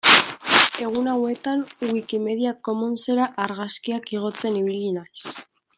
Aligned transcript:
Egun 0.85 1.09
hauetan 1.11 1.61
Wikimedia 1.91 2.55
Commonsera 2.69 3.31
argazkiak 3.47 4.13
igotzen 4.21 4.63
ibili 4.65 4.95
naiz. 5.01 5.21